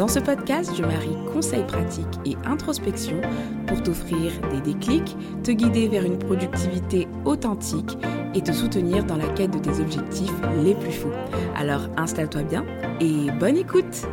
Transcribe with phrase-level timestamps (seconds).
[0.00, 3.20] Dans ce podcast, je marie conseils pratiques et introspection
[3.66, 7.98] pour t'offrir des déclics, te guider vers une productivité authentique
[8.34, 10.32] et te soutenir dans la quête de tes objectifs
[10.64, 11.12] les plus fous.
[11.54, 12.64] Alors installe-toi bien
[12.98, 14.06] et bonne écoute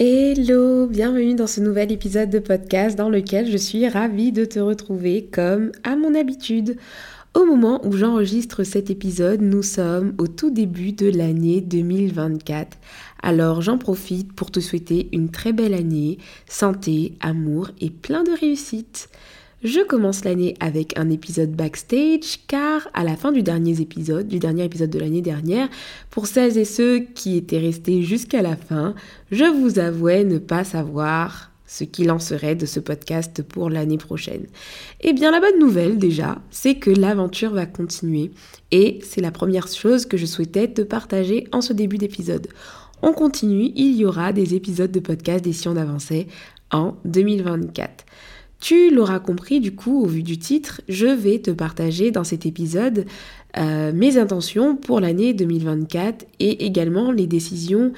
[0.00, 4.58] Hello, bienvenue dans ce nouvel épisode de podcast dans lequel je suis ravie de te
[4.58, 6.76] retrouver comme à mon habitude.
[7.32, 12.76] Au moment où j'enregistre cet épisode, nous sommes au tout début de l'année 2024.
[13.22, 18.32] Alors j'en profite pour te souhaiter une très belle année, santé, amour et plein de
[18.32, 19.08] réussite.
[19.62, 24.40] Je commence l'année avec un épisode backstage car à la fin du dernier épisode, du
[24.40, 25.68] dernier épisode de l'année dernière,
[26.10, 28.96] pour celles et ceux qui étaient restés jusqu'à la fin,
[29.30, 33.96] je vous avouais ne pas savoir ce qu'il en serait de ce podcast pour l'année
[33.96, 34.46] prochaine.
[35.02, 38.32] Eh bien la bonne nouvelle déjà, c'est que l'aventure va continuer
[38.72, 42.48] et c'est la première chose que je souhaitais te partager en ce début d'épisode.
[43.02, 46.26] On continue, il y aura des épisodes de podcast des si on avançait
[46.72, 48.04] en 2024.
[48.60, 52.46] Tu l'auras compris du coup au vu du titre, je vais te partager dans cet
[52.46, 53.06] épisode
[53.56, 57.92] euh, mes intentions pour l'année 2024 et également les décisions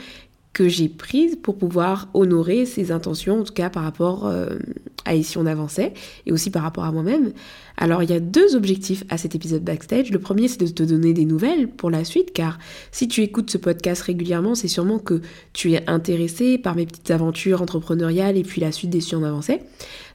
[0.52, 4.58] que j'ai prises pour pouvoir honorer ces intentions, en tout cas par rapport euh,
[5.04, 5.94] à ici on avançait
[6.26, 7.32] et aussi par rapport à moi-même.
[7.76, 10.10] Alors il y a deux objectifs à cet épisode backstage.
[10.10, 12.58] Le premier c'est de te donner des nouvelles pour la suite car
[12.90, 15.20] si tu écoutes ce podcast régulièrement c'est sûrement que
[15.52, 19.24] tu es intéressé par mes petites aventures entrepreneuriales et puis la suite des si on
[19.24, 19.62] avançait.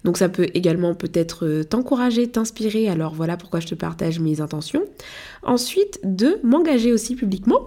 [0.03, 2.87] Donc ça peut également peut-être euh, t'encourager, t'inspirer.
[2.87, 4.83] Alors voilà pourquoi je te partage mes intentions.
[5.43, 7.65] Ensuite, de m'engager aussi publiquement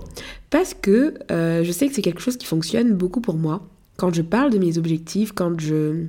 [0.50, 3.66] parce que euh, je sais que c'est quelque chose qui fonctionne beaucoup pour moi.
[3.96, 6.06] Quand je parle de mes objectifs, quand je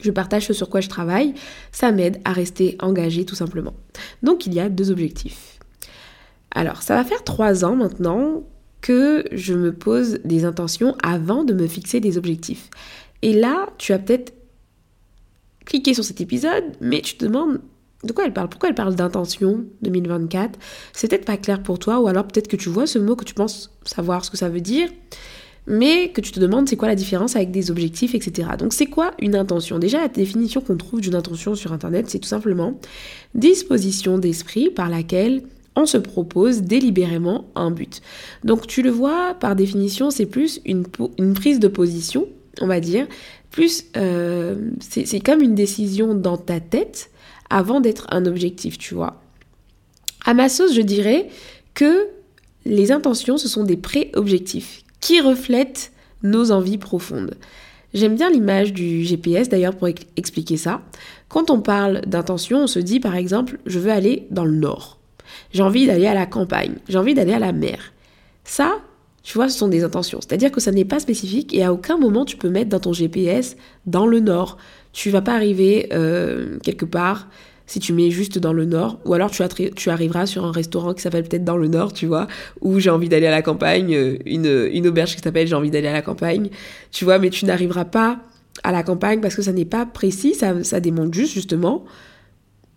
[0.00, 1.34] je partage ce sur quoi je travaille,
[1.72, 3.74] ça m'aide à rester engagée tout simplement.
[4.22, 5.58] Donc il y a deux objectifs.
[6.50, 8.44] Alors ça va faire trois ans maintenant
[8.80, 12.70] que je me pose des intentions avant de me fixer des objectifs.
[13.22, 14.32] Et là, tu as peut-être
[15.64, 17.60] cliqué sur cet épisode, mais tu te demandes
[18.04, 18.48] de quoi elle parle?
[18.48, 20.58] Pourquoi elle parle d'intention 2024
[20.92, 23.24] C'est peut-être pas clair pour toi, ou alors peut-être que tu vois ce mot que
[23.24, 24.88] tu penses savoir ce que ça veut dire
[25.66, 28.50] mais que tu te demandes c'est quoi la différence avec des objectifs, etc.
[28.58, 29.78] Donc c'est quoi une intention?
[29.78, 32.78] Déjà la définition qu'on trouve d'une intention sur Internet, c'est tout simplement
[33.34, 35.42] disposition d'esprit par laquelle
[35.74, 38.00] on se propose délibérément un but.
[38.44, 40.84] Donc tu le vois, par définition, c'est plus une,
[41.34, 42.26] prise de position,
[42.60, 43.06] on va dire,
[43.50, 47.10] plus euh, c'est comme une décision dans ta tête
[47.50, 49.22] avant d'être un objectif, tu vois.
[50.24, 51.28] À ma sauce, je dirais
[51.74, 52.06] que
[52.64, 55.92] les intentions, ce sont des pré-objectifs qui reflètent
[56.24, 57.36] nos envies profondes.
[57.94, 59.86] J'aime bien l'image du GPS d'ailleurs pour
[60.16, 60.82] expliquer ça.
[61.28, 64.98] Quand on parle d'intention, on se dit par exemple, je veux aller dans le nord.
[65.52, 66.74] J'ai envie d'aller à la campagne.
[66.88, 67.92] J'ai envie d'aller à la mer.
[68.42, 68.80] Ça,
[69.22, 70.18] tu vois, ce sont des intentions.
[70.20, 72.92] C'est-à-dire que ça n'est pas spécifique et à aucun moment tu peux mettre dans ton
[72.92, 73.56] GPS
[73.86, 74.56] dans le nord.
[74.92, 77.28] Tu vas pas arriver euh, quelque part
[77.66, 79.42] si tu mets juste dans le nord, ou alors tu,
[79.90, 82.28] arriveras sur un restaurant qui s'appelle peut-être dans le nord, tu vois,
[82.60, 85.70] où j'ai envie d'aller à la campagne, euh, une, une auberge qui s'appelle j'ai envie
[85.70, 86.48] d'aller à la campagne,
[86.92, 88.20] tu vois, mais tu n'arriveras pas
[88.62, 91.84] à la campagne parce que ça n'est pas précis, ça, ça démontre juste justement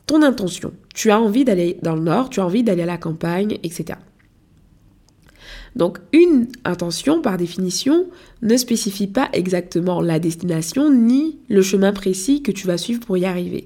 [0.08, 0.74] ton intention.
[0.96, 4.00] Tu as envie d'aller dans le nord, tu as envie d'aller à la campagne, etc.
[5.76, 8.08] Donc une intention, par définition,
[8.42, 13.18] ne spécifie pas exactement la destination ni le chemin précis que tu vas suivre pour
[13.18, 13.66] y arriver.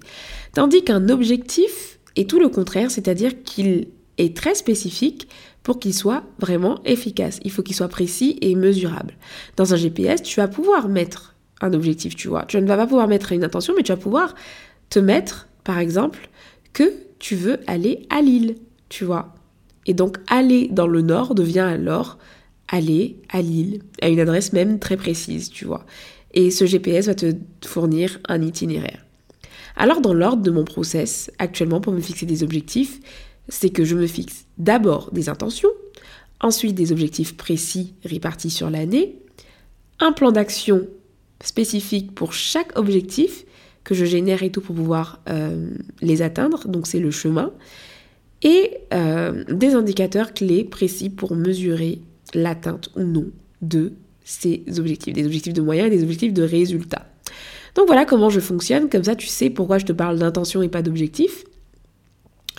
[0.53, 3.87] Tandis qu'un objectif est tout le contraire, c'est-à-dire qu'il
[4.17, 5.27] est très spécifique
[5.63, 7.39] pour qu'il soit vraiment efficace.
[7.43, 9.15] Il faut qu'il soit précis et mesurable.
[9.55, 12.45] Dans un GPS, tu vas pouvoir mettre un objectif, tu vois.
[12.45, 14.35] Tu ne vas pas pouvoir mettre une intention, mais tu vas pouvoir
[14.89, 16.29] te mettre, par exemple,
[16.73, 18.55] que tu veux aller à Lille,
[18.89, 19.33] tu vois.
[19.85, 22.17] Et donc aller dans le nord devient alors
[22.67, 25.85] aller à Lille, à une adresse même très précise, tu vois.
[26.33, 27.33] Et ce GPS va te
[27.65, 29.05] fournir un itinéraire.
[29.75, 32.99] Alors dans l'ordre de mon process, actuellement pour me fixer des objectifs,
[33.49, 35.69] c'est que je me fixe d'abord des intentions,
[36.39, 39.17] ensuite des objectifs précis répartis sur l'année,
[39.99, 40.87] un plan d'action
[41.43, 43.45] spécifique pour chaque objectif
[43.83, 45.69] que je génère et tout pour pouvoir euh,
[46.01, 47.51] les atteindre, donc c'est le chemin,
[48.43, 52.01] et euh, des indicateurs clés précis pour mesurer
[52.33, 53.25] l'atteinte ou non
[53.61, 53.93] de
[54.23, 57.07] ces objectifs, des objectifs de moyens et des objectifs de résultats.
[57.75, 60.69] Donc voilà comment je fonctionne, comme ça tu sais pourquoi je te parle d'intention et
[60.69, 61.45] pas d'objectif.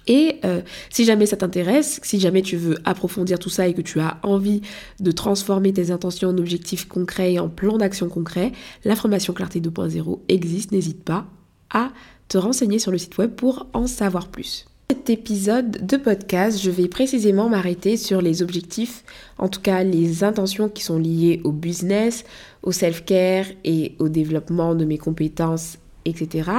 [0.06, 0.60] Et euh,
[0.90, 4.18] si jamais ça t'intéresse, si jamais tu veux approfondir tout ça et que tu as
[4.22, 4.60] envie
[5.00, 8.52] de transformer tes intentions en objectifs concrets et en plans d'action concrets,
[8.84, 11.26] la formation Clarté 2.0 existe, n'hésite pas
[11.70, 11.90] à
[12.28, 14.66] te renseigner sur le site web pour en savoir plus.
[14.94, 19.02] Cet épisode de podcast, je vais précisément m'arrêter sur les objectifs,
[19.38, 22.24] en tout cas les intentions qui sont liées au business,
[22.62, 26.50] au self-care et au développement de mes compétences etc.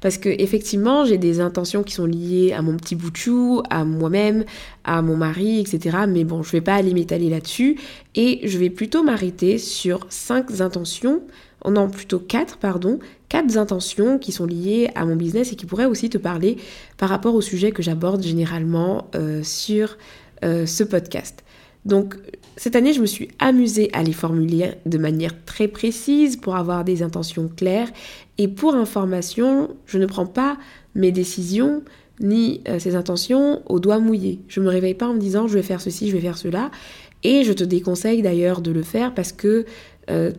[0.00, 3.62] Parce que effectivement, j'ai des intentions qui sont liées à mon petit bout de chou,
[3.70, 4.44] à moi-même,
[4.84, 6.00] à mon mari, etc.
[6.06, 7.76] Mais bon, je vais pas aller m'étaler là-dessus
[8.14, 11.22] et je vais plutôt m'arrêter sur cinq intentions,
[11.64, 12.98] oh non plutôt quatre, pardon,
[13.30, 16.58] quatre intentions qui sont liées à mon business et qui pourraient aussi te parler
[16.98, 19.96] par rapport au sujet que j'aborde généralement euh, sur
[20.44, 21.42] euh, ce podcast.
[21.86, 22.16] Donc
[22.56, 26.84] cette année, je me suis amusée à les formuler de manière très précise pour avoir
[26.84, 27.88] des intentions claires.
[28.36, 30.58] Et pour information, je ne prends pas
[30.94, 31.82] mes décisions
[32.20, 34.40] ni euh, intentions au doigt mouillé.
[34.48, 36.36] Je ne me réveille pas en me disant je vais faire ceci, je vais faire
[36.36, 36.70] cela.
[37.22, 39.64] Et je te déconseille d'ailleurs de le faire parce que
[40.10, 40.32] euh,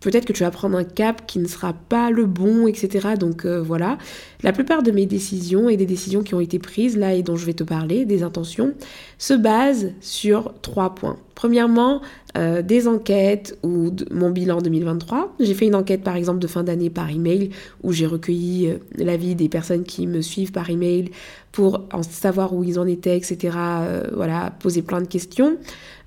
[0.00, 3.10] peut-être que tu vas prendre un cap qui ne sera pas le bon, etc.
[3.18, 3.98] Donc euh, voilà,
[4.42, 7.36] la plupart de mes décisions et des décisions qui ont été prises là et dont
[7.36, 8.72] je vais te parler, des intentions,
[9.18, 11.18] se basent sur trois points.
[11.34, 12.00] Premièrement,
[12.36, 15.34] euh, des enquêtes ou mon bilan 2023.
[15.40, 17.50] J'ai fait une enquête par exemple de fin d'année par email
[17.82, 21.10] où j'ai recueilli euh, l'avis des personnes qui me suivent par email
[21.52, 23.56] pour en savoir où ils en étaient, etc.
[24.12, 25.56] voilà, poser plein de questions.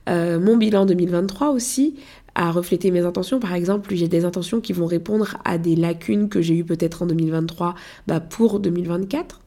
[0.08, 1.96] mon bilan 2023 aussi,
[2.36, 3.40] à refléter mes intentions.
[3.40, 7.04] Par exemple, j'ai des intentions qui vont répondre à des lacunes que j'ai eues peut-être
[7.04, 7.76] en 2023
[8.08, 9.42] bah, pour 2024.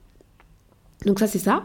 [1.05, 1.65] Donc ça, c'est ça.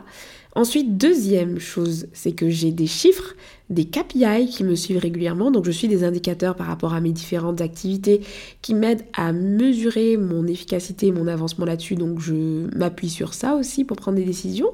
[0.54, 3.36] Ensuite, deuxième chose, c'est que j'ai des chiffres,
[3.70, 5.50] des KPI qui me suivent régulièrement.
[5.50, 8.22] Donc je suis des indicateurs par rapport à mes différentes activités
[8.62, 11.96] qui m'aident à mesurer mon efficacité, mon avancement là-dessus.
[11.96, 14.74] Donc je m'appuie sur ça aussi pour prendre des décisions.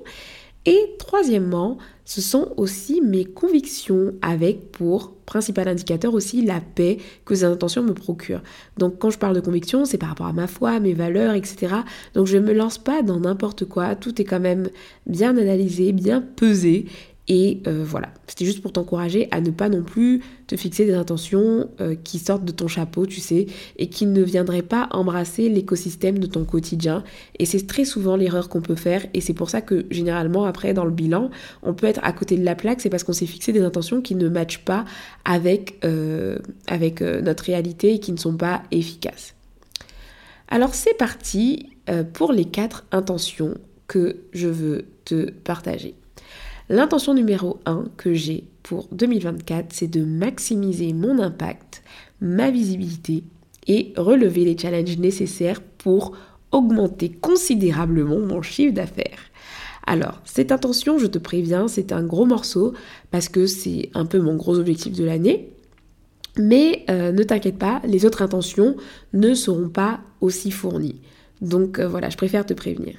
[0.65, 1.77] Et troisièmement,
[2.07, 7.83] ce sont aussi mes convictions avec pour principal indicateur aussi la paix que ces intentions
[7.83, 8.41] me procurent.
[8.77, 11.75] Donc quand je parle de conviction, c'est par rapport à ma foi, mes valeurs, etc.
[12.13, 14.69] Donc je ne me lance pas dans n'importe quoi, tout est quand même
[15.05, 16.85] bien analysé, bien pesé
[17.27, 20.93] et euh, voilà, c'était juste pour t'encourager à ne pas non plus te fixer des
[20.93, 23.47] intentions euh, qui sortent de ton chapeau, tu sais,
[23.77, 27.03] et qui ne viendraient pas embrasser l'écosystème de ton quotidien.
[27.37, 29.05] Et c'est très souvent l'erreur qu'on peut faire.
[29.13, 31.29] Et c'est pour ça que généralement, après, dans le bilan,
[31.63, 32.79] on peut être à côté de la plaque.
[32.79, 34.85] C'est parce qu'on s'est fixé des intentions qui ne matchent pas
[35.25, 39.35] avec, euh, avec notre réalité et qui ne sont pas efficaces.
[40.47, 41.71] Alors c'est parti
[42.13, 43.55] pour les quatre intentions
[43.87, 45.95] que je veux te partager.
[46.69, 51.81] L'intention numéro 1 que j'ai pour 2024, c'est de maximiser mon impact,
[52.19, 53.23] ma visibilité
[53.67, 56.17] et relever les challenges nécessaires pour
[56.51, 59.19] augmenter considérablement mon chiffre d'affaires.
[59.85, 62.73] Alors, cette intention, je te préviens, c'est un gros morceau
[63.11, 65.53] parce que c'est un peu mon gros objectif de l'année.
[66.37, 68.75] Mais euh, ne t'inquiète pas, les autres intentions
[69.13, 70.99] ne seront pas aussi fournies.
[71.41, 72.95] Donc euh, voilà, je préfère te prévenir.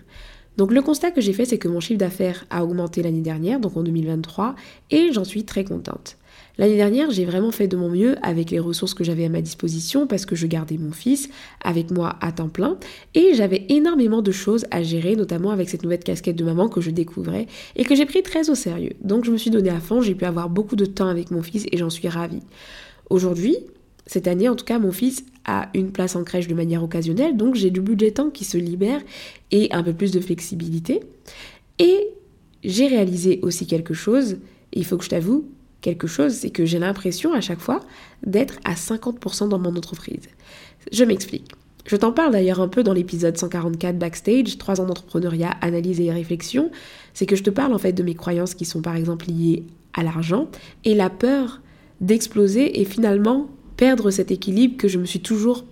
[0.59, 3.61] Donc le constat que j'ai fait, c'est que mon chiffre d'affaires a augmenté l'année dernière,
[3.61, 4.57] donc en 2023,
[4.91, 6.17] et j'en suis très contente.
[6.59, 9.41] L'année dernière, j'ai vraiment fait de mon mieux avec les ressources que j'avais à ma
[9.41, 11.29] disposition parce que je gardais mon fils
[11.63, 12.77] avec moi à temps plein
[13.15, 16.81] et j'avais énormément de choses à gérer, notamment avec cette nouvelle casquette de maman que
[16.81, 17.47] je découvrais
[17.77, 18.95] et que j'ai pris très au sérieux.
[19.01, 21.43] Donc je me suis donné à fond, j'ai pu avoir beaucoup de temps avec mon
[21.43, 22.43] fils et j'en suis ravie.
[23.09, 23.57] Aujourd'hui,
[24.09, 27.37] cette année, en tout cas, mon fils a une place en crèche de manière occasionnelle,
[27.37, 29.03] donc j'ai du budget temps qui se libère
[29.51, 31.01] et un peu plus de flexibilité.
[31.79, 32.09] Et
[32.65, 34.39] j'ai réalisé aussi quelque chose,
[34.73, 35.47] il faut que je t'avoue,
[35.83, 37.81] quelque chose, c'est que j'ai l'impression à chaque fois
[38.27, 40.29] d'être à 50% dans mon entreprise.
[40.91, 41.53] Je m'explique.
[41.85, 46.11] Je t'en parle d'ailleurs un peu dans l'épisode 144 Backstage, 3 ans d'entrepreneuriat, analyse et
[46.11, 46.71] réflexion.
[47.13, 49.65] C'est que je te parle en fait de mes croyances qui sont par exemple liées
[49.93, 50.49] à l'argent
[50.85, 51.61] et la peur
[52.01, 55.65] d'exploser et finalement perdre cet équilibre que je me suis toujours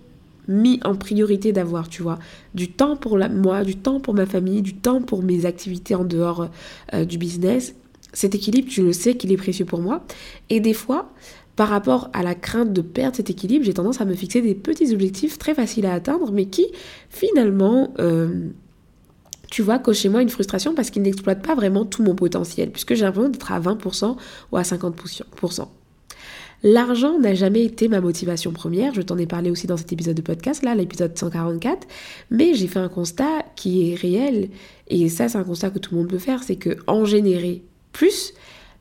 [0.47, 2.17] mis en priorité d'avoir, tu vois.
[2.55, 6.05] Du temps pour moi, du temps pour ma famille, du temps pour mes activités en
[6.05, 6.49] dehors
[6.93, 7.75] euh, du business.
[8.13, 10.03] Cet équilibre, tu le sais qu'il est précieux pour moi.
[10.49, 11.11] Et des fois,
[11.57, 14.55] par rapport à la crainte de perdre cet équilibre, j'ai tendance à me fixer des
[14.55, 16.67] petits objectifs très faciles à atteindre, mais qui
[17.09, 17.93] finalement...
[17.99, 18.49] Euh,
[19.49, 22.69] tu vois, coche chez moi une frustration parce qu'ils n'exploitent pas vraiment tout mon potentiel,
[22.69, 24.17] puisque j'ai l'impression d'être à 20%
[24.51, 25.67] ou à 50%.
[26.63, 30.15] L'argent n'a jamais été ma motivation première, je t'en ai parlé aussi dans cet épisode
[30.15, 31.87] de podcast, là, l'épisode 144,
[32.31, 34.49] mais j'ai fait un constat qui est réel,
[34.87, 37.61] et ça c'est un constat que tout le monde peut faire, c'est que en générer
[37.91, 38.33] plus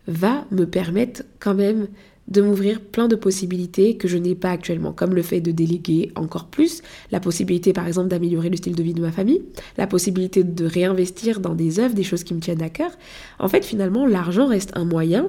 [0.09, 1.89] va me permettre quand même
[2.29, 6.13] de m'ouvrir plein de possibilités que je n'ai pas actuellement, comme le fait de déléguer
[6.17, 9.43] encore plus, la possibilité par exemple d'améliorer le style de vie de ma famille,
[9.77, 12.91] la possibilité de réinvestir dans des œuvres, des choses qui me tiennent à cœur.
[13.39, 15.29] En fait, finalement, l'argent reste un moyen.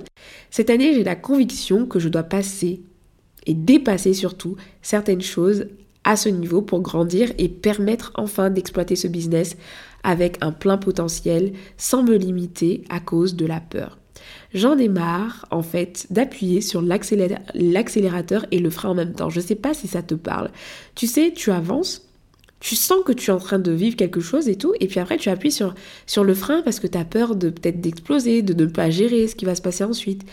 [0.49, 2.81] Cette année, j'ai la conviction que je dois passer
[3.45, 5.67] et dépasser surtout certaines choses
[6.03, 9.57] à ce niveau pour grandir et permettre enfin d'exploiter ce business
[10.03, 13.97] avec un plein potentiel sans me limiter à cause de la peur.
[14.57, 19.29] J'en ai marre, en fait, d'appuyer sur l'accélérateur et le frein en même temps.
[19.29, 20.49] Je ne sais pas si ça te parle.
[20.95, 22.09] Tu sais, tu avances,
[22.59, 24.99] tu sens que tu es en train de vivre quelque chose et tout, et puis
[24.99, 25.75] après tu appuies sur,
[26.07, 29.27] sur le frein parce que tu as peur de peut-être d'exploser, de ne pas gérer
[29.27, 30.23] ce qui va se passer ensuite.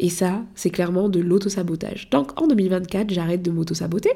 [0.00, 2.10] Et ça, c'est clairement de l'auto-sabotage.
[2.10, 4.10] Donc en 2024, j'arrête de m'auto-saboter.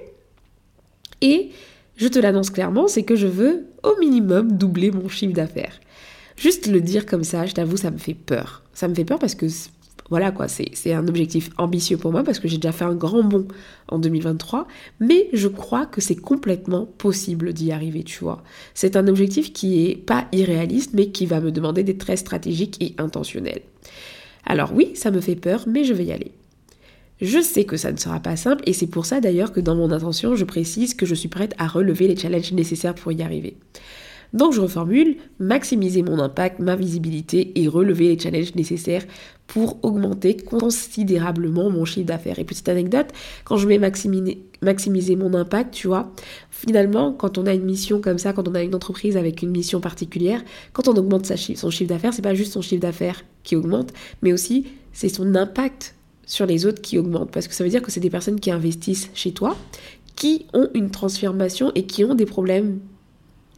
[1.21, 1.51] Et
[1.95, 5.79] je te l'annonce clairement, c'est que je veux au minimum doubler mon chiffre d'affaires.
[6.37, 8.63] Juste le dire comme ça, je t'avoue, ça me fait peur.
[8.75, 9.47] Ça me fait peur parce que
[10.11, 13.23] voilà quoi, c'est un objectif ambitieux pour moi parce que j'ai déjà fait un grand
[13.25, 13.47] bond
[13.89, 14.69] en 2023,
[15.01, 18.43] mais je crois que c'est complètement possible d'y arriver, tu vois.
[18.75, 22.77] C'est un objectif qui est pas irréaliste, mais qui va me demander d'être très stratégique
[22.81, 23.63] et intentionnel.
[24.45, 26.33] Alors oui, ça me fait peur, mais je vais y aller.
[27.23, 29.77] Je sais que ça ne sera pas simple et c'est pour ça d'ailleurs que dans
[29.77, 33.23] mon intention, je précise que je suis prête à relever les challenges nécessaires pour y
[33.23, 33.57] arriver.
[34.33, 39.05] Donc je reformule, maximiser mon impact, ma visibilité et relever les challenges nécessaires
[39.47, 42.39] pour augmenter considérablement mon chiffre d'affaires.
[42.39, 43.09] Et petite anecdote,
[43.45, 46.11] quand je mets maximiser, mon impact, tu vois,
[46.51, 49.51] finalement, quand on a une mission comme ça, quand on a une entreprise avec une
[49.51, 53.55] mission particulière, quand on augmente son chiffre d'affaires, c'est pas juste son chiffre d'affaires qui
[53.57, 57.31] augmente, mais aussi c'est son impact sur les autres qui augmente.
[57.33, 59.59] Parce que ça veut dire que c'est des personnes qui investissent chez toi,
[60.17, 62.79] qui ont une transformation et qui ont des problèmes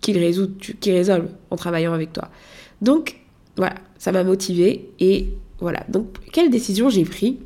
[0.05, 2.29] qu'ils résolvent, en travaillant avec toi.
[2.83, 3.17] Donc,
[3.57, 5.29] voilà, ça m'a motivé et
[5.61, 5.85] voilà.
[5.89, 7.37] Donc, quelle décision j'ai prise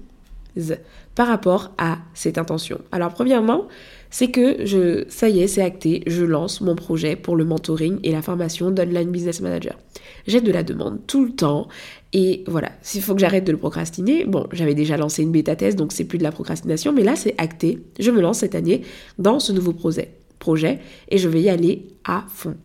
[1.15, 2.81] par rapport à cette intention?
[2.91, 3.69] Alors, premièrement,
[4.11, 7.99] c'est que je, ça y est, c'est acté, je lance mon projet pour le mentoring
[8.03, 9.79] et la formation d'Online Business Manager.
[10.27, 11.69] J'ai de la demande tout le temps
[12.13, 15.57] et voilà, s'il faut que j'arrête de le procrastiner, bon, j'avais déjà lancé une bêta
[15.57, 18.55] test donc c'est plus de la procrastination, mais là c'est acté, je me lance cette
[18.55, 18.83] année
[19.19, 22.57] dans ce nouveau projet projet et je vais y aller à fond.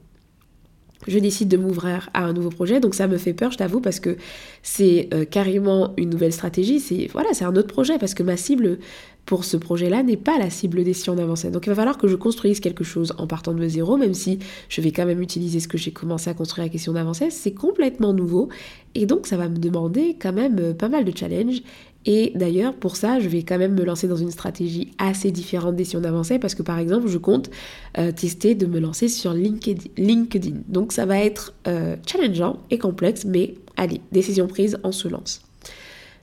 [1.08, 3.82] Je décide de m'ouvrir à un nouveau projet, donc ça me fait peur, je t'avoue,
[3.82, 4.18] parce que
[4.62, 6.80] c'est euh, carrément une nouvelle stratégie.
[6.80, 8.80] C'est voilà, c'est un autre projet parce que ma cible
[9.26, 11.50] pour ce projet-là n'est pas la cible des sillons d'avancée.
[11.50, 14.40] Donc il va falloir que je construise quelque chose en partant de zéro, même si
[14.68, 17.30] je vais quand même utiliser ce que j'ai commencé à construire la question d'avancée.
[17.30, 18.50] C'est complètement nouveau
[18.96, 21.62] et donc ça va me demander quand même euh, pas mal de challenges.
[22.06, 25.76] Et d'ailleurs, pour ça, je vais quand même me lancer dans une stratégie assez différente
[25.76, 27.50] des sillons d'avancée parce que par exemple, je compte
[27.98, 30.56] euh, tester de me lancer sur LinkedIn.
[30.68, 35.42] Donc ça va être euh, challengeant et complexe, mais allez, décision prise, on se lance.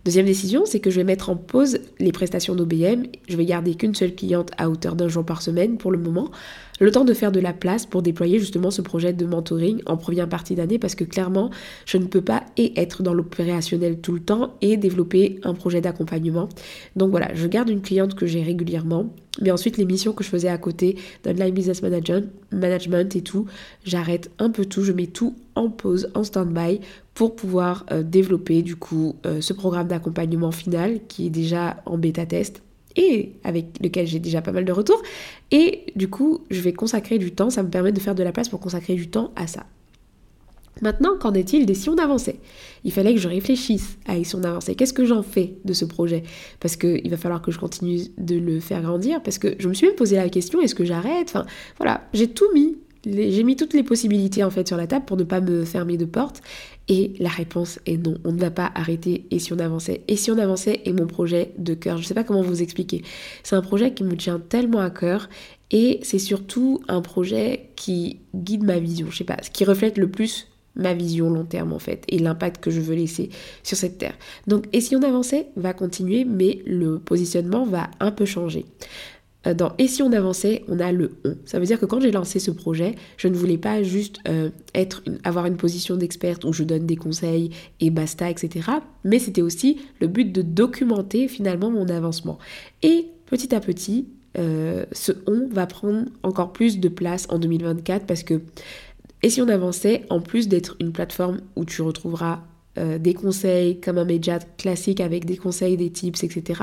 [0.04, 3.02] Deuxième décision, c'est que je vais mettre en pause les prestations d'OBM.
[3.28, 6.30] Je vais garder qu'une seule cliente à hauteur d'un jour par semaine pour le moment,
[6.80, 9.98] le temps de faire de la place pour déployer justement ce projet de mentoring en
[9.98, 11.50] première partie d'année parce que clairement,
[11.84, 16.48] je ne peux pas être dans l'opérationnel tout le temps et développer un projet d'accompagnement.
[16.96, 20.30] Donc voilà, je garde une cliente que j'ai régulièrement, mais ensuite les missions que je
[20.30, 23.44] faisais à côté d'online business management, management et tout,
[23.84, 26.80] j'arrête un peu tout, je mets tout en pause, en stand-by
[27.20, 31.98] pour pouvoir euh, développer du coup euh, ce programme d'accompagnement final qui est déjà en
[31.98, 32.62] bêta test
[32.96, 35.02] et avec lequel j'ai déjà pas mal de retours.
[35.50, 38.32] Et du coup, je vais consacrer du temps, ça me permet de faire de la
[38.32, 39.66] place pour consacrer du temps à ça.
[40.80, 42.36] Maintenant, qu'en est-il des si on avançait?
[42.84, 44.74] Il fallait que je réfléchisse à si on avançait.
[44.74, 46.22] Qu'est-ce que j'en fais de ce projet?
[46.58, 49.22] Parce qu'il va falloir que je continue de le faire grandir.
[49.22, 51.28] Parce que je me suis même posé la question est-ce que j'arrête?
[51.28, 51.44] Enfin,
[51.76, 55.16] voilà, j'ai tout mis j'ai mis toutes les possibilités en fait sur la table pour
[55.16, 56.42] ne pas me fermer de porte
[56.88, 60.16] et la réponse est non, on ne va pas arrêter et si on avançait et
[60.16, 61.96] si on avançait est mon projet de cœur.
[61.96, 63.02] Je ne sais pas comment vous expliquer.
[63.42, 65.28] C'est un projet qui me tient tellement à cœur
[65.70, 69.96] et c'est surtout un projet qui guide ma vision, je sais pas, ce qui reflète
[69.96, 73.30] le plus ma vision long terme en fait et l'impact que je veux laisser
[73.62, 74.14] sur cette terre.
[74.46, 78.66] Donc et si on avançait va continuer mais le positionnement va un peu changer.
[79.46, 81.36] Euh, dans Et si on avançait, on a le on.
[81.44, 84.50] Ça veut dire que quand j'ai lancé ce projet, je ne voulais pas juste euh,
[85.24, 88.70] avoir une position d'experte où je donne des conseils et basta, etc.
[89.04, 92.38] Mais c'était aussi le but de documenter finalement mon avancement.
[92.82, 98.06] Et petit à petit, euh, ce on va prendre encore plus de place en 2024
[98.06, 98.40] parce que
[99.22, 102.40] et si on avançait, en plus d'être une plateforme où tu retrouveras
[102.78, 106.62] euh, des conseils comme un média classique avec des conseils, des tips, etc.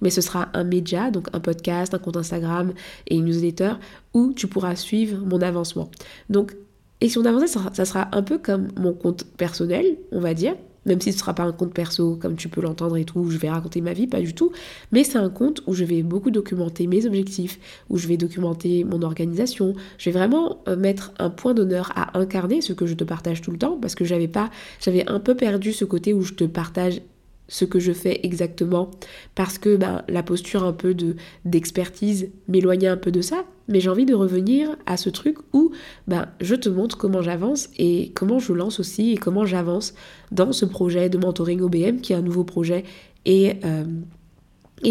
[0.00, 2.72] Mais ce sera un média, donc un podcast, un compte Instagram
[3.08, 3.72] et une newsletter
[4.14, 5.90] où tu pourras suivre mon avancement.
[6.28, 6.56] Donc,
[7.00, 10.54] et si on avançait, ça sera un peu comme mon compte personnel, on va dire,
[10.86, 13.20] même si ce ne sera pas un compte perso comme tu peux l'entendre et tout,
[13.20, 14.52] où je vais raconter ma vie, pas du tout,
[14.92, 17.58] mais c'est un compte où je vais beaucoup documenter mes objectifs,
[17.88, 22.18] où je vais documenter mon organisation, je vais vraiment euh, mettre un point d'honneur à
[22.18, 25.20] incarner ce que je te partage tout le temps, parce que j'avais pas, j'avais un
[25.20, 27.02] peu perdu ce côté où je te partage
[27.50, 28.90] ce que je fais exactement
[29.34, 33.44] parce que ben, la posture un peu de d'expertise m'éloignait un peu de ça.
[33.68, 35.72] Mais j'ai envie de revenir à ce truc où
[36.08, 39.94] ben, je te montre comment j'avance et comment je lance aussi et comment j'avance
[40.32, 42.84] dans ce projet de mentoring OBM qui est un nouveau projet.
[43.26, 43.84] Et, euh,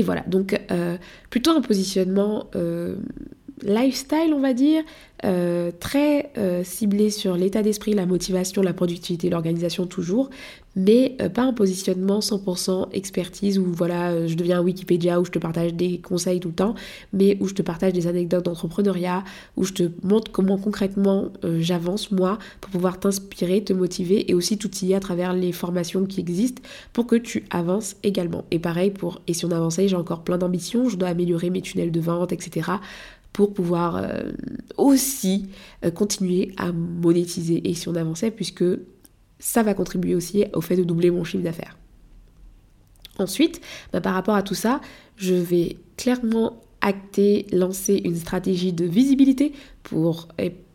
[0.03, 0.21] voilà.
[0.27, 0.97] Donc euh,
[1.29, 2.95] plutôt un positionnement euh,
[3.63, 4.83] lifestyle, on va dire,
[5.25, 10.29] euh, très euh, ciblé sur l'état d'esprit, la motivation, la productivité, l'organisation toujours,
[10.77, 15.39] mais euh, pas un positionnement 100% expertise où voilà, je deviens Wikipédia, où je te
[15.39, 16.73] partage des conseils tout le temps,
[17.11, 19.25] mais où je te partage des anecdotes d'entrepreneuriat,
[19.57, 24.57] où je te montre comment concrètement j'avance moi pour pouvoir t'inspirer, te motiver et aussi
[24.57, 26.61] t'outiller à travers les formations qui existent
[26.93, 28.45] pour que tu avances également.
[28.51, 31.61] Et pareil pour Et si on avançait, j'ai encore plein d'ambitions, je dois améliorer mes
[31.61, 32.71] tunnels de vente, etc
[33.33, 34.31] pour pouvoir euh,
[34.77, 35.49] aussi
[35.85, 38.65] euh, continuer à monétiser et si on avançait puisque
[39.39, 41.77] ça va contribuer aussi au fait de doubler mon chiffre d'affaires.
[43.17, 44.81] Ensuite, bah, par rapport à tout ça,
[45.17, 49.53] je vais clairement acter, lancer une stratégie de visibilité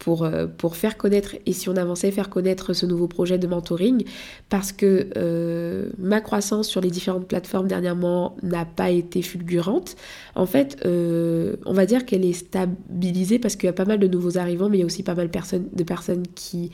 [0.06, 4.04] euh, pour faire connaître, et si on avançait, faire connaître ce nouveau projet de mentoring,
[4.48, 9.96] parce que euh, ma croissance sur les différentes plateformes dernièrement n'a pas été fulgurante.
[10.34, 13.98] En fait, euh, on va dire qu'elle est stabilisée parce qu'il y a pas mal
[13.98, 16.70] de nouveaux arrivants, mais il y a aussi pas mal de personnes qui,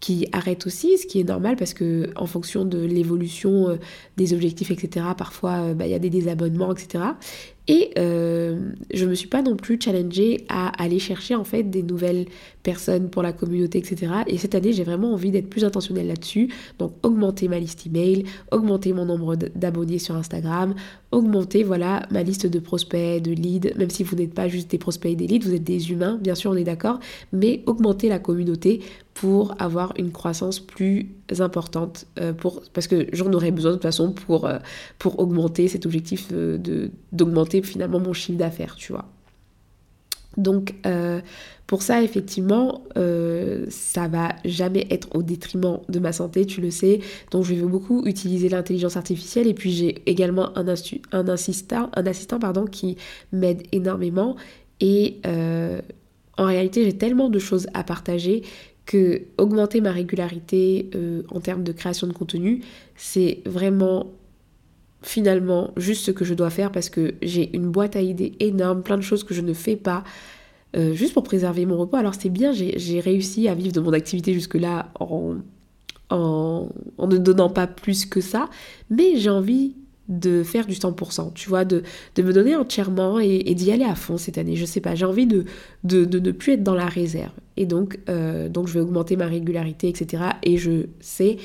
[0.00, 3.78] qui arrêtent aussi, ce qui est normal parce que en fonction de l'évolution
[4.16, 7.04] des objectifs, etc., parfois bah, il y a des désabonnements, etc.
[7.66, 11.82] Et euh, je me suis pas non plus challengée à aller chercher en fait des
[11.82, 12.26] nouvelles
[12.62, 14.12] personnes pour la communauté, etc.
[14.26, 16.52] Et cette année, j'ai vraiment envie d'être plus intentionnelle là-dessus.
[16.78, 20.74] Donc augmenter ma liste email, augmenter mon nombre d'abonnés sur Instagram,
[21.10, 24.78] augmenter voilà ma liste de prospects, de leads, même si vous n'êtes pas juste des
[24.78, 27.00] prospects et des leads, vous êtes des humains, bien sûr on est d'accord,
[27.32, 28.80] mais augmenter la communauté
[29.14, 33.84] pour avoir une croissance plus importante, euh, pour, parce que j'en aurais besoin de toute
[33.84, 34.58] façon pour, euh,
[34.98, 36.88] pour augmenter cet objectif euh,
[37.62, 39.06] finalement mon chiffre d'affaires, tu vois.
[40.36, 40.74] Donc
[41.68, 42.82] pour ça, effectivement,
[43.68, 46.98] ça va jamais être au détriment de ma santé, tu le sais.
[47.30, 50.66] Donc je vais beaucoup utiliser l'intelligence artificielle et puis j'ai également un,
[51.12, 52.96] un, assistant, un assistant pardon, qui
[53.30, 54.34] m'aide énormément.
[54.80, 55.20] Et
[56.36, 58.42] en réalité, j'ai tellement de choses à partager
[58.86, 62.60] que augmenter ma régularité euh, en termes de création de contenu,
[62.96, 64.12] c'est vraiment
[65.04, 68.82] finalement juste ce que je dois faire parce que j'ai une boîte à idées énorme,
[68.82, 70.04] plein de choses que je ne fais pas.
[70.76, 71.96] Euh, juste pour préserver mon repos.
[71.96, 75.36] Alors c'est bien, j'ai réussi à vivre de mon activité jusque-là en,
[76.10, 78.48] en, en, ne donnant pas plus que ça,
[78.90, 79.74] mais j'ai envie
[80.08, 81.82] de faire du 100%, tu vois, de,
[82.16, 84.56] de me donner entièrement et, d'y aller à fond cette année.
[84.56, 85.44] Je sais pas, j'ai envie de,
[85.84, 87.32] de, ne plus être dans la réserve.
[87.56, 90.24] Et donc, euh, donc, je vais augmenter ma régularité, etc.
[90.42, 91.38] Et je sais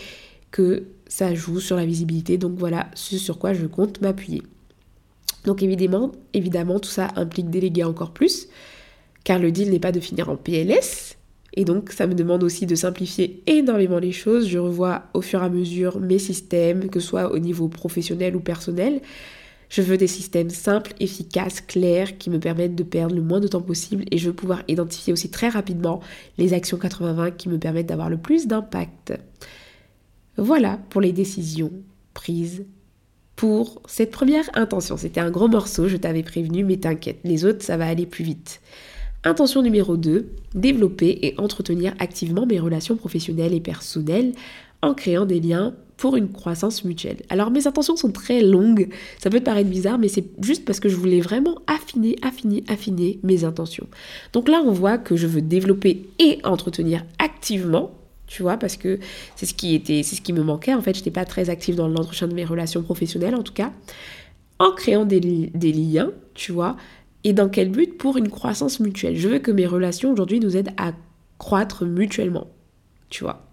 [0.51, 2.37] que ça joue sur la visibilité.
[2.37, 4.43] Donc voilà ce sur quoi je compte m'appuyer.
[5.43, 8.47] Donc évidemment, évidemment, tout ça implique déléguer encore plus,
[9.25, 11.17] car le deal n'est pas de finir en PLS,
[11.53, 14.47] et donc ça me demande aussi de simplifier énormément les choses.
[14.47, 18.35] Je revois au fur et à mesure mes systèmes, que ce soit au niveau professionnel
[18.35, 19.01] ou personnel.
[19.69, 23.47] Je veux des systèmes simples, efficaces, clairs, qui me permettent de perdre le moins de
[23.47, 26.01] temps possible et je veux pouvoir identifier aussi très rapidement
[26.37, 29.13] les actions 80-20 qui me permettent d'avoir le plus d'impact.
[30.37, 31.71] Voilà pour les décisions
[32.13, 32.65] prises
[33.35, 34.97] pour cette première intention.
[34.97, 38.25] C'était un gros morceau, je t'avais prévenu, mais t'inquiète, les autres, ça va aller plus
[38.25, 38.61] vite.
[39.23, 44.33] Intention numéro 2, développer et entretenir activement mes relations professionnelles et personnelles
[44.81, 47.17] en créant des liens pour une croissance mutuelle.
[47.27, 48.87] Alors mes intentions sont très longues,
[49.21, 52.63] ça peut te paraître bizarre, mais c'est juste parce que je voulais vraiment affiner, affiner,
[52.69, 53.87] affiner mes intentions.
[54.31, 57.91] Donc là, on voit que je veux développer et entretenir activement,
[58.29, 58.99] tu vois, parce que
[59.35, 60.73] c'est ce qui était, c'est ce qui me manquait.
[60.73, 63.53] En fait, je n'étais pas très active dans l'entretien de mes relations professionnelles, en tout
[63.53, 63.73] cas,
[64.59, 66.77] en créant des, des liens, tu vois,
[67.23, 67.97] et dans quel but?
[67.97, 69.17] Pour une croissance mutuelle.
[69.17, 70.93] Je veux que mes relations aujourd'hui nous aident à
[71.37, 72.47] croître mutuellement.
[73.09, 73.48] Tu vois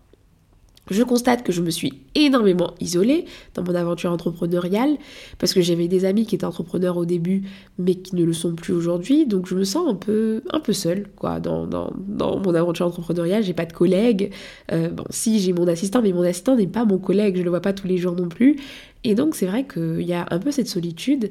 [0.91, 4.97] je constate que je me suis énormément isolée dans mon aventure entrepreneuriale
[5.39, 7.43] parce que j'avais des amis qui étaient entrepreneurs au début
[7.79, 9.27] mais qui ne le sont plus aujourd'hui.
[9.27, 11.91] Donc je me sens un peu un peu seule quoi dans, dans,
[12.39, 13.43] mon aventure entrepreneuriale.
[13.43, 14.31] J'ai pas de collègues.
[14.73, 17.37] Euh, bon si j'ai mon assistant mais mon assistant n'est pas mon collègue.
[17.37, 18.57] Je le vois pas tous les jours non plus.
[19.05, 21.31] Et donc c'est vrai qu'il y a un peu cette solitude.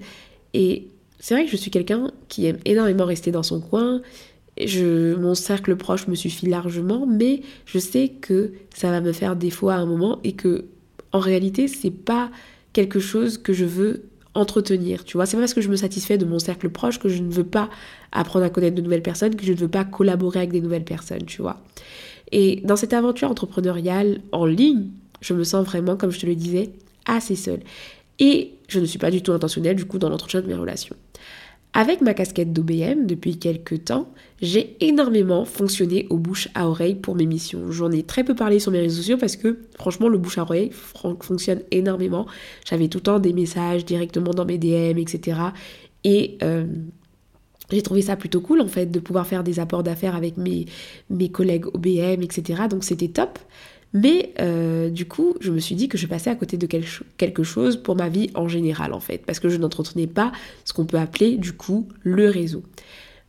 [0.54, 0.88] Et
[1.20, 4.02] c'est vrai que je suis quelqu'un qui aime énormément rester dans son coin.
[4.58, 9.36] Je, mon cercle proche me suffit largement, mais je sais que ça va me faire
[9.36, 10.66] défaut à un moment et que
[11.12, 12.30] en réalité, c'est pas
[12.74, 15.26] quelque chose que je veux entretenir, tu vois.
[15.26, 17.46] C'est pas parce que je me satisfais de mon cercle proche que je ne veux
[17.46, 17.70] pas
[18.12, 20.84] apprendre à connaître de nouvelles personnes, que je ne veux pas collaborer avec des nouvelles
[20.84, 21.62] personnes, tu vois.
[22.32, 24.90] Et dans cette aventure entrepreneuriale en ligne,
[25.22, 26.72] je me sens vraiment, comme je te le disais,
[27.06, 27.62] assez seule.
[28.20, 30.96] Et je ne suis pas du tout intentionnelle, du coup, dans l'entretien de mes relations.
[31.78, 34.08] Avec ma casquette d'OBM depuis quelques temps,
[34.42, 37.70] j'ai énormément fonctionné au bouche à oreille pour mes missions.
[37.70, 40.44] J'en ai très peu parlé sur mes réseaux sociaux parce que franchement le bouche à
[40.44, 42.28] oreille fonctionne énormément.
[42.66, 45.38] J'avais tout le temps des messages directement dans mes DM, etc.
[46.06, 46.66] Et euh,
[47.70, 50.68] j'ai trouvé ça plutôt cool en fait de pouvoir faire des apports d'affaires avec mes,
[51.10, 52.64] mes collègues OBM, etc.
[52.70, 53.38] Donc c'était top.
[53.96, 57.44] Mais euh, du coup, je me suis dit que je passais à côté de quelque
[57.44, 60.34] chose pour ma vie en général, en fait, parce que je n'entretenais pas
[60.66, 62.62] ce qu'on peut appeler, du coup, le réseau.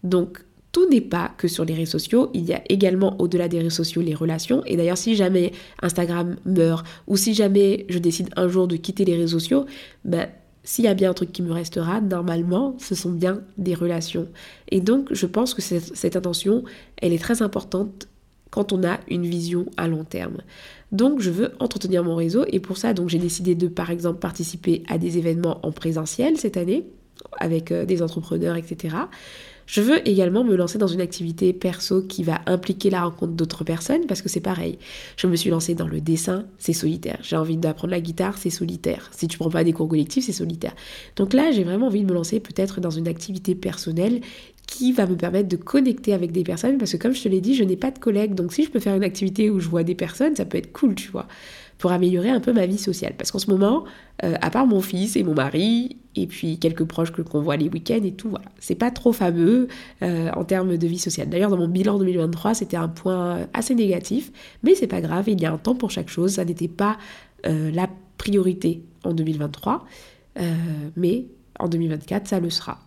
[0.02, 0.40] Donc,
[0.72, 3.70] tout n'est pas que sur les réseaux sociaux, il y a également au-delà des réseaux
[3.70, 4.64] sociaux les relations.
[4.66, 5.52] Et d'ailleurs, si jamais
[5.82, 9.66] Instagram meurt, ou si jamais je décide un jour de quitter les réseaux sociaux,
[10.04, 10.28] ben,
[10.64, 14.26] s'il y a bien un truc qui me restera, normalement, ce sont bien des relations.
[14.72, 16.64] Et donc, je pense que cette, cette intention,
[17.00, 18.08] elle est très importante
[18.56, 20.38] quand on a une vision à long terme.
[20.90, 24.18] Donc je veux entretenir mon réseau et pour ça donc j'ai décidé de par exemple
[24.18, 26.86] participer à des événements en présentiel cette année
[27.38, 28.96] avec euh, des entrepreneurs etc.
[29.66, 33.64] Je veux également me lancer dans une activité perso qui va impliquer la rencontre d'autres
[33.64, 34.78] personnes parce que c'est pareil.
[35.16, 37.18] Je me suis lancée dans le dessin, c'est solitaire.
[37.22, 39.10] J'ai envie d'apprendre la guitare, c'est solitaire.
[39.12, 40.74] Si tu prends pas des cours collectifs, c'est solitaire.
[41.16, 44.20] Donc là, j'ai vraiment envie de me lancer peut-être dans une activité personnelle
[44.66, 47.40] qui va me permettre de connecter avec des personnes parce que comme je te l'ai
[47.40, 48.34] dit, je n'ai pas de collègues.
[48.34, 50.72] Donc si je peux faire une activité où je vois des personnes, ça peut être
[50.72, 51.26] cool, tu vois,
[51.78, 53.14] pour améliorer un peu ma vie sociale.
[53.16, 53.84] Parce qu'en ce moment,
[54.24, 57.56] euh, à part mon fils et mon mari, et puis quelques proches que qu'on voit
[57.56, 59.68] les week-ends et tout, voilà, c'est pas trop fameux
[60.02, 61.28] euh, en termes de vie sociale.
[61.28, 64.32] D'ailleurs, dans mon bilan 2023, c'était un point assez négatif,
[64.64, 66.32] mais c'est pas grave, il y a un temps pour chaque chose.
[66.32, 66.98] Ça n'était pas
[67.46, 69.84] euh, la priorité en 2023,
[70.96, 71.26] mais
[71.58, 72.85] en 2024, ça le sera.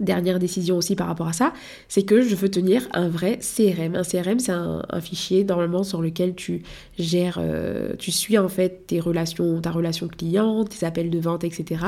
[0.00, 1.52] Dernière décision aussi par rapport à ça,
[1.88, 3.94] c'est que je veux tenir un vrai CRM.
[3.94, 6.62] Un CRM, c'est un, fichier normalement sur lequel tu
[6.98, 11.44] gères, euh, tu suis en fait tes relations, ta relation client, tes appels de vente,
[11.44, 11.82] etc.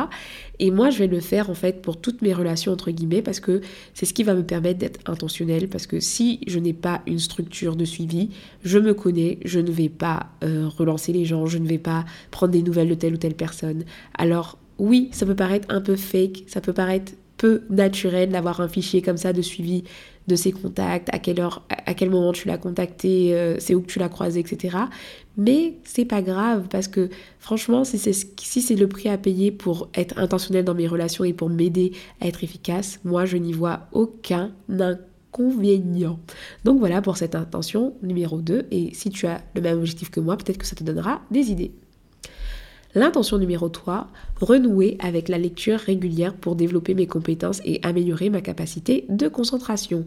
[0.59, 3.41] Et moi, je vais le faire en fait pour toutes mes relations entre guillemets parce
[3.41, 3.61] que
[3.95, 5.69] c'est ce qui va me permettre d'être intentionnel.
[5.69, 8.31] Parce que si je n'ai pas une structure de suivi,
[8.65, 12.05] je me connais, je ne vais pas euh, relancer les gens, je ne vais pas
[12.31, 13.85] prendre des nouvelles de telle ou telle personne.
[14.17, 17.13] Alors oui, ça peut paraître un peu fake, ça peut paraître
[17.71, 19.85] naturel d'avoir un fichier comme ça de suivi
[20.27, 23.81] de ses contacts, à quelle heure, à quel moment tu l'as contacté, euh, c'est où
[23.81, 24.77] que tu l'as croisé, etc.
[25.37, 29.51] Mais c'est pas grave parce que franchement, si c'est si c'est le prix à payer
[29.51, 33.53] pour être intentionnel dans mes relations et pour m'aider à être efficace, moi je n'y
[33.53, 36.19] vois aucun inconvénient.
[36.65, 40.21] Donc voilà pour cette intention numéro 2 et si tu as le même objectif que
[40.21, 41.73] moi, peut-être que ça te donnera des idées.
[42.95, 44.09] L'intention numéro 3,
[44.41, 50.05] renouer avec la lecture régulière pour développer mes compétences et améliorer ma capacité de concentration.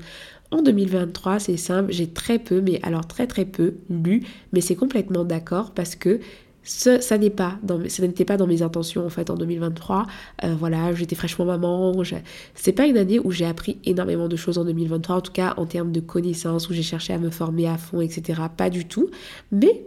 [0.52, 4.76] En 2023, c'est simple, j'ai très peu, mais alors très très peu lu, mais c'est
[4.76, 6.20] complètement d'accord parce que
[6.66, 7.58] ce, ça n'est pas
[8.00, 10.06] n'était pas dans mes intentions en fait en 2023.
[10.44, 11.94] Euh, voilà, j'étais fraîchement maman.
[12.54, 15.54] C'est pas une année où j'ai appris énormément de choses en 2023, en tout cas
[15.58, 18.42] en termes de connaissances, où j'ai cherché à me former à fond, etc.
[18.56, 19.10] Pas du tout.
[19.52, 19.86] Mais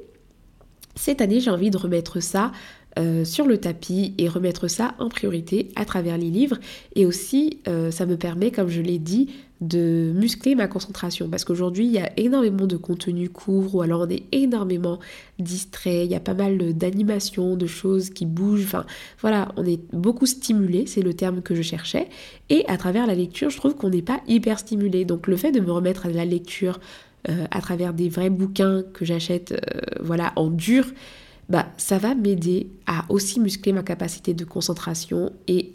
[0.97, 2.53] cette année, j'ai envie de remettre ça
[2.99, 6.57] euh, sur le tapis et remettre ça en priorité à travers les livres.
[6.95, 9.29] Et aussi, euh, ça me permet, comme je l'ai dit,
[9.61, 11.29] de muscler ma concentration.
[11.29, 14.99] Parce qu'aujourd'hui, il y a énormément de contenu court ou alors on est énormément
[15.39, 16.07] distrait.
[16.07, 18.65] Il y a pas mal d'animations, de choses qui bougent.
[18.65, 18.87] Enfin,
[19.21, 22.09] voilà, on est beaucoup stimulé, c'est le terme que je cherchais.
[22.49, 25.05] Et à travers la lecture, je trouve qu'on n'est pas hyper stimulé.
[25.05, 26.81] Donc le fait de me remettre à la lecture
[27.29, 29.55] euh, à travers des vrais bouquins que j'achète
[30.01, 30.87] voilà, en dur,
[31.49, 35.73] bah, ça va m'aider à aussi muscler ma capacité de concentration et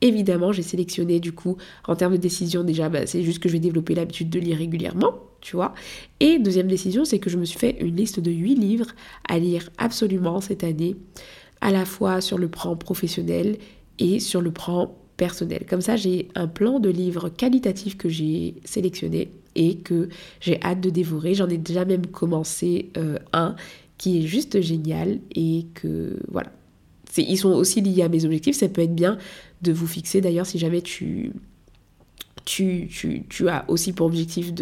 [0.00, 1.56] évidemment j'ai sélectionné du coup
[1.86, 4.58] en termes de décision déjà bah, c'est juste que je vais développer l'habitude de lire
[4.58, 5.72] régulièrement tu vois.
[6.18, 8.88] Et deuxième décision c'est que je me suis fait une liste de 8 livres
[9.28, 10.96] à lire absolument cette année
[11.60, 13.56] à la fois sur le plan professionnel
[13.98, 15.64] et sur le plan personnel.
[15.68, 20.08] Comme ça j'ai un plan de livres qualitatifs que j'ai sélectionné et que
[20.40, 21.34] j'ai hâte de dévorer.
[21.34, 23.56] J'en ai déjà même commencé euh, un
[23.98, 26.52] qui est juste génial et que voilà.
[27.16, 29.18] Ils sont aussi liés à mes objectifs, ça peut être bien
[29.62, 31.32] de vous fixer d'ailleurs si jamais tu,
[32.44, 34.52] tu, tu, tu as aussi pour objectif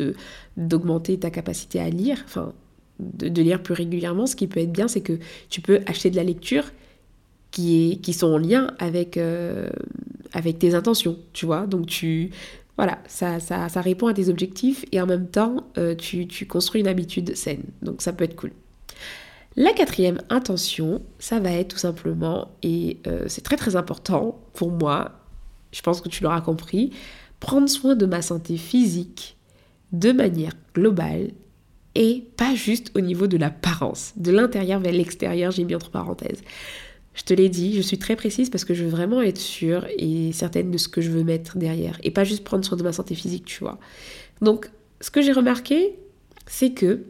[0.57, 2.53] d'augmenter ta capacité à lire, enfin
[2.99, 5.19] de, de, lire plus régulièrement, ce qui peut être bien c'est que
[5.51, 6.65] tu peux acheter de la lecture
[7.51, 9.69] qui, est, qui sont en lien avec, euh,
[10.33, 11.67] avec tes intentions, tu vois.
[11.67, 12.31] Donc tu,
[12.77, 16.47] voilà, ça, ça, ça, répond à tes objectifs et en même temps, euh, tu, tu
[16.47, 17.63] construis une habitude saine.
[17.83, 18.53] Donc ça peut être cool.
[19.57, 24.71] La quatrième intention, ça va être tout simplement, et euh, c'est très très important pour
[24.71, 25.13] moi,
[25.73, 26.91] je pense que tu l'auras compris,
[27.41, 29.37] prendre soin de ma santé physique
[29.93, 31.31] de manière globale
[31.95, 36.43] et pas juste au niveau de l'apparence, de l'intérieur vers l'extérieur, j'ai mis entre parenthèses.
[37.15, 39.87] Je te l'ai dit, je suis très précise parce que je veux vraiment être sûre
[39.97, 42.83] et certaine de ce que je veux mettre derrière et pas juste prendre soin de
[42.83, 43.79] ma santé physique, tu vois.
[44.43, 45.99] Donc, ce que j'ai remarqué,
[46.47, 47.05] c'est que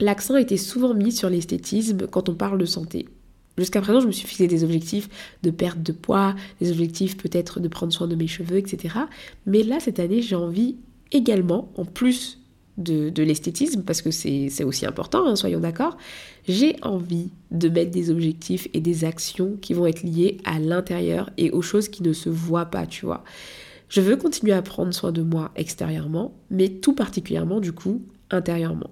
[0.00, 3.08] l'accent était souvent mis sur l'esthétisme quand on parle de santé.
[3.58, 5.08] Jusqu'à présent, je me suis fixé des objectifs
[5.42, 8.94] de perte de poids, des objectifs peut-être de prendre soin de mes cheveux, etc.
[9.46, 10.76] Mais là, cette année, j'ai envie
[11.10, 12.40] également, en plus
[12.76, 15.96] de, l'esthétisme, parce que c'est aussi important, hein, soyons d'accord,
[16.46, 21.30] j'ai envie de mettre des objectifs et des actions qui vont être liées à l'intérieur
[21.38, 23.24] et aux choses qui ne se voient pas, tu vois.
[23.88, 28.90] Je veux continuer à prendre soin de moi extérieurement, mais tout particulièrement du coup intérieurement.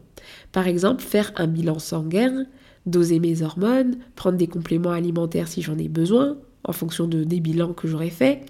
[0.52, 2.46] Par exemple, faire un bilan sanguin,
[2.86, 7.40] doser mes hormones, prendre des compléments alimentaires si j'en ai besoin, en fonction de, des
[7.40, 8.42] bilans que j'aurais fait,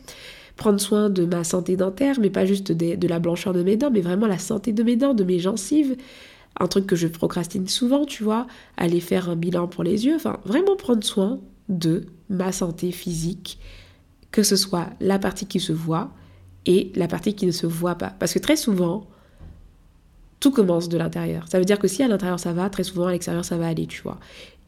[0.56, 3.90] prendre soin de ma santé dentaire, mais pas juste de, la blancheur de mes dents,
[3.90, 5.96] mais vraiment la santé de mes dents, de mes gencives.
[6.60, 10.14] Un truc que je procrastine souvent, tu vois, aller faire un bilan pour les yeux,
[10.14, 13.58] enfin vraiment prendre soin de ma santé physique,
[14.30, 16.10] que ce soit la partie qui se voit
[16.66, 18.14] et la partie qui ne se voit pas.
[18.18, 19.08] Parce que très souvent,
[20.44, 21.48] tout commence de l'intérieur.
[21.48, 23.66] Ça veut dire que si à l'intérieur ça va, très souvent à l'extérieur ça va
[23.66, 24.20] aller, tu vois.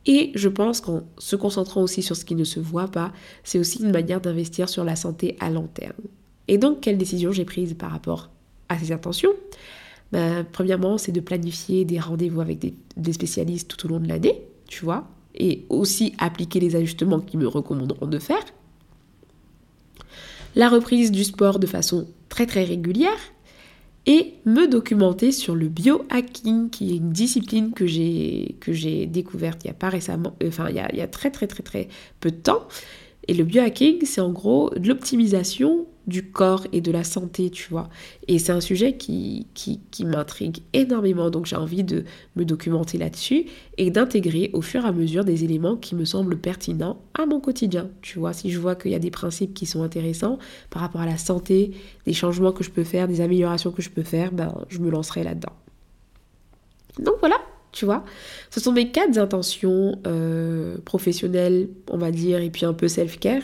[0.06, 3.12] Et je pense qu'en se concentrant aussi sur ce qui ne se voit pas,
[3.44, 6.00] c'est aussi une manière d'investir sur la santé à long terme.
[6.48, 8.30] Et donc, quelle décision j'ai prise par rapport
[8.70, 9.34] à ces intentions?
[10.12, 14.08] Ben, Premièrement, c'est de planifier des rendez-vous avec des, des spécialistes tout au long de
[14.08, 18.46] l'année, tu vois, et aussi appliquer les ajustements qu'ils me recommanderont de faire.
[20.54, 23.18] La reprise du sport de façon très très régulière,
[24.06, 28.56] et me documenter sur le biohacking, qui est une discipline que j'ai,
[29.06, 31.30] découverte il y a pas récemment, euh, enfin il y a, il y a très
[31.30, 31.88] très très très
[32.20, 32.68] peu de temps,
[33.28, 37.68] et le biohacking, c'est en gros de l'optimisation du corps et de la santé, tu
[37.70, 37.88] vois.
[38.28, 42.04] Et c'est un sujet qui, qui, m'intrigue énormément, donc j'ai envie de
[42.36, 46.38] me documenter là-dessus et d'intégrer au fur et à mesure des éléments qui me semblent
[46.38, 48.32] pertinents à mon quotidien, tu vois.
[48.32, 50.38] Si je vois qu'il y a des principes qui sont intéressants
[50.70, 51.72] par rapport à la santé,
[52.04, 54.90] des changements que je peux faire, des améliorations que je peux faire, ben je me
[54.90, 55.52] lancerai là-dedans.
[57.00, 57.36] Donc voilà,
[57.72, 58.04] tu vois.
[58.50, 63.42] Ce sont mes quatre intentions euh, professionnelles, on va dire, et puis un peu self-care.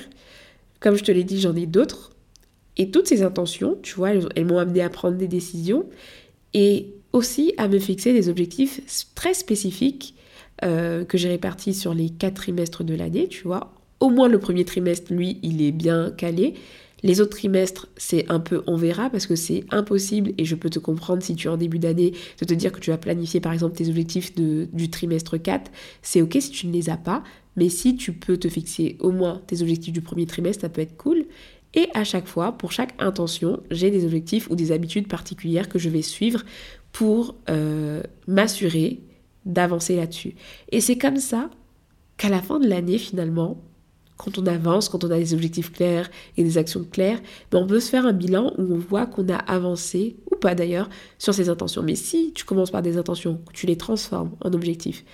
[0.81, 2.12] Comme je te l'ai dit, j'en ai d'autres.
[2.77, 5.87] Et toutes ces intentions, tu vois, elles, m'ont amené à prendre des décisions
[6.55, 8.81] et aussi à me fixer des objectifs
[9.15, 10.15] très spécifiques
[10.65, 13.75] euh, que j'ai répartis sur les quatre trimestres de l'année, tu vois.
[14.01, 16.55] Au moins le premier trimestre, lui, il est bien calé.
[17.03, 20.71] Les autres trimestres, c'est un peu on verra parce que c'est impossible et je peux
[20.71, 23.41] te comprendre si tu es en début d'année de te dire que tu vas planifier
[23.41, 25.71] par exemple tes objectifs de, du trimestre 4.
[26.01, 27.25] C'est ok si tu ne les as pas,
[27.57, 30.81] mais si tu peux te fixer au moins tes objectifs du premier trimestre, ça peut
[30.81, 31.25] être cool.
[31.75, 35.79] Et à chaque fois, pour chaque intention, j'ai des objectifs ou des habitudes particulières que
[35.79, 36.43] je vais suivre
[36.93, 39.01] pour euh, m'assurer
[39.47, 40.35] d'avancer là-dessus.
[40.71, 41.51] Et c'est comme ça
[42.19, 43.59] qu'à la fin de l'année, finalement,
[44.17, 47.67] quand on avance, quand on a des objectifs clairs et des actions claires, ben on
[47.67, 51.35] peut se faire un bilan où on voit qu'on a avancé, ou pas d'ailleurs, sur
[51.35, 51.83] ces intentions.
[51.83, 55.05] Mais si tu commences par des intentions, que tu les transformes en objectifs,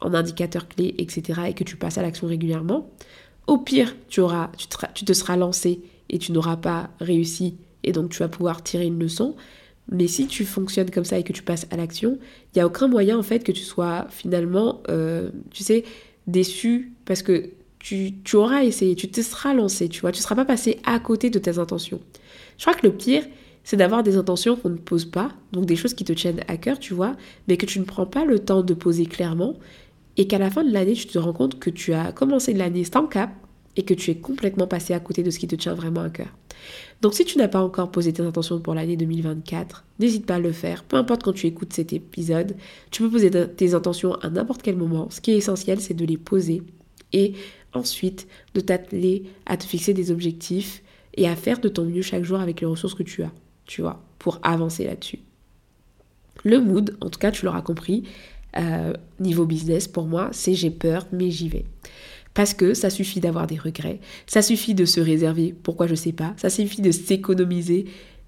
[0.00, 2.90] en indicateurs clés, etc., et que tu passes à l'action régulièrement,
[3.46, 4.50] au pire, tu, auras,
[4.94, 8.86] tu te seras lancé et tu n'auras pas réussi, et donc tu vas pouvoir tirer
[8.86, 9.34] une leçon.
[9.90, 12.66] Mais si tu fonctionnes comme ça et que tu passes à l'action, il n'y a
[12.66, 15.84] aucun moyen en fait que tu sois finalement, euh, tu sais,
[16.26, 20.34] déçu parce que tu, auras essayé, tu te seras lancé, tu vois, tu ne seras
[20.34, 22.00] pas passé à côté de tes intentions.
[22.58, 23.22] Je crois que le pire,
[23.62, 26.56] c'est d'avoir des intentions qu'on ne pose pas, donc des choses qui te tiennent à
[26.56, 27.14] cœur, tu vois,
[27.46, 29.54] mais que tu ne prends pas le temps de poser clairement,
[30.16, 32.84] et qu'à la fin de l'année, tu te rends compte que tu as commencé l'année
[32.84, 33.30] sans cap,
[33.76, 36.10] et que tu es complètement passé à côté de ce qui te tient vraiment à
[36.10, 36.28] cœur.
[37.02, 40.38] Donc si tu n'as pas encore posé tes intentions pour l'année 2024, n'hésite pas à
[40.38, 40.84] le faire.
[40.84, 42.56] Peu importe quand tu écoutes cet épisode,
[42.90, 45.08] tu peux poser tes intentions à n'importe quel moment.
[45.10, 46.62] Ce qui est essentiel, c'est de les poser
[47.12, 47.34] et
[47.74, 50.82] ensuite de t'atteler à te fixer des objectifs
[51.14, 53.32] et à faire de ton mieux chaque jour avec les ressources que tu as,
[53.66, 55.18] tu vois, pour avancer là-dessus.
[56.44, 58.04] Le mood, en tout cas, tu l'auras compris,
[58.56, 61.64] euh, niveau business, pour moi, c'est j'ai peur, mais j'y vais.
[62.36, 66.12] Parce que ça suffit d'avoir des regrets, ça suffit de se réserver, pourquoi je sais
[66.12, 67.86] pas, ça suffit de s'économiser,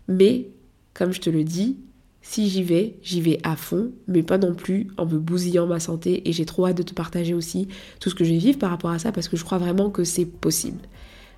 [0.09, 0.49] mais
[0.95, 1.77] comme je te le dis,
[2.23, 5.79] si j'y vais, j'y vais à fond, mais pas non plus en me bousillant ma
[5.79, 6.29] santé.
[6.29, 7.69] Et j'ai trop hâte de te partager aussi
[8.01, 10.05] tout ce que je vais par rapport à ça parce que je crois vraiment que
[10.05, 10.81] c'est possible.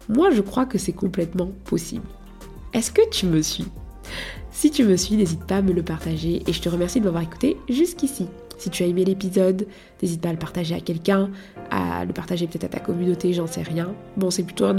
[0.09, 2.07] Moi, je crois que c'est complètement possible.
[2.73, 3.67] Est-ce que tu me suis?
[4.53, 7.05] Si tu me suis, n'hésite pas à me le partager et je te remercie de
[7.05, 8.27] m'avoir écouté jusqu'ici.
[8.61, 9.67] Si tu as aimé l'épisode,
[10.03, 11.31] n'hésite pas à le partager à quelqu'un,
[11.71, 13.95] à le partager peut-être à ta communauté, j'en sais rien.
[14.19, 14.77] Bon, c'est plutôt un,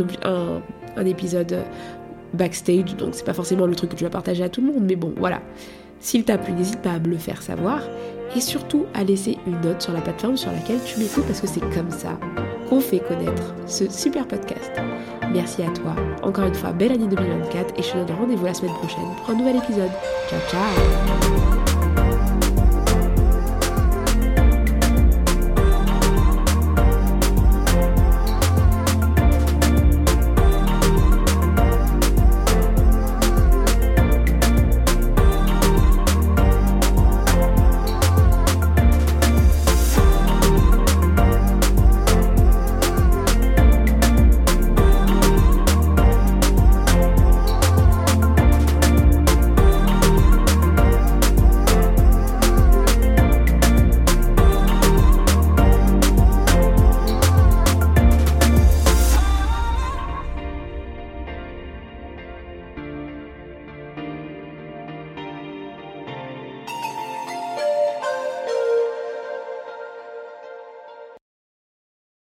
[1.04, 1.64] épisode
[2.36, 4.84] backstage, donc c'est pas forcément le truc que tu vas partager à tout le monde,
[4.84, 5.42] mais bon, voilà.
[6.00, 7.82] S'il t'a plu, n'hésite pas à me le faire savoir
[8.36, 11.48] et surtout à laisser une note sur la plateforme sur laquelle tu m'écoutes parce que
[11.48, 12.20] c'est comme ça
[12.70, 14.72] qu'on fait connaître ce super podcast.
[15.34, 15.96] Merci à toi.
[16.22, 19.32] Encore une fois, belle année 2024 et je te donne rendez-vous la semaine prochaine pour
[19.32, 19.92] un nouvel épisode.
[20.30, 21.61] Ciao ciao